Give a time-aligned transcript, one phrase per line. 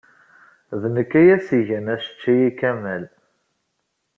[0.81, 3.03] D nekk ay as-igan acecci i Kamal.